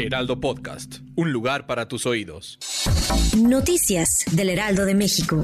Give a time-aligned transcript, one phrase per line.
[0.00, 2.58] Heraldo Podcast, un lugar para tus oídos.
[3.36, 5.42] Noticias del Heraldo de México.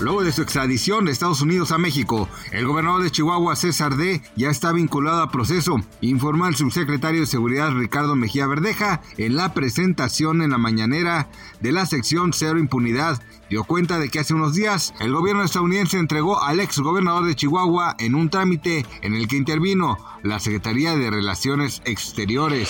[0.00, 4.22] Luego de su extradición de Estados Unidos a México, el gobernador de Chihuahua, César D.,
[4.36, 9.54] ya está vinculado a proceso, informó el subsecretario de Seguridad Ricardo Mejía Verdeja en la
[9.54, 11.28] presentación en la mañanera
[11.60, 13.22] de la sección Cero Impunidad.
[13.48, 17.34] Dio cuenta de que hace unos días el gobierno estadounidense entregó al ex gobernador de
[17.34, 22.68] Chihuahua en un trámite en el que intervino la Secretaría de Relaciones Exteriores.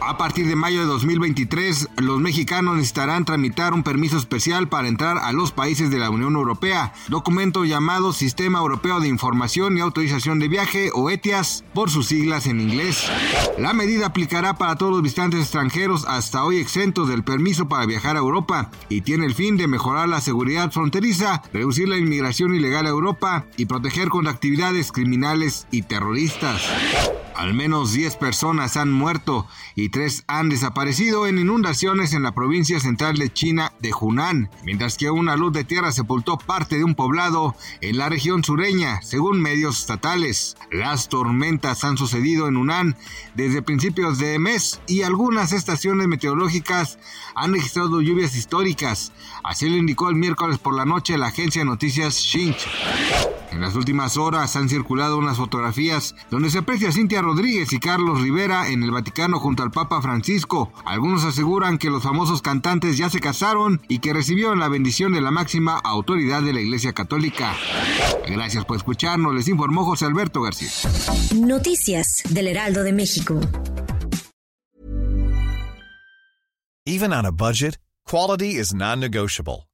[0.00, 5.18] A partir de mayo de 2023, los mexicanos necesitarán tramitar un permiso especial para entrar
[5.18, 10.38] a los países de la Unión Europea, documento llamado Sistema Europeo de Información y Autorización
[10.38, 13.08] de Viaje o ETIAS por sus siglas en inglés.
[13.58, 18.16] La medida aplicará para todos los visitantes extranjeros hasta hoy exentos del permiso para viajar
[18.16, 22.86] a Europa y tiene el fin de mejorar la seguridad fronteriza, reducir la inmigración ilegal
[22.86, 26.62] a Europa y proteger contra actividades criminales y terroristas.
[27.42, 32.78] Al menos 10 personas han muerto y 3 han desaparecido en inundaciones en la provincia
[32.78, 36.94] central de China de Hunan, mientras que una luz de tierra sepultó parte de un
[36.94, 40.56] poblado en la región sureña, según medios estatales.
[40.70, 42.96] Las tormentas han sucedido en Hunan
[43.34, 47.00] desde principios de mes y algunas estaciones meteorológicas
[47.34, 49.10] han registrado lluvias históricas.
[49.42, 52.68] Así lo indicó el miércoles por la noche la agencia de noticias Shinch.
[53.52, 57.78] En las últimas horas han circulado unas fotografías donde se aprecia a Cintia Rodríguez y
[57.78, 60.72] Carlos Rivera en el Vaticano junto al Papa Francisco.
[60.86, 65.20] Algunos aseguran que los famosos cantantes ya se casaron y que recibieron la bendición de
[65.20, 67.54] la máxima autoridad de la Iglesia Católica.
[68.26, 70.70] Gracias por escucharnos, les informó José Alberto García.
[71.34, 73.38] Noticias del Heraldo de México.
[76.86, 79.68] Even on a budget, quality is non-negotiable.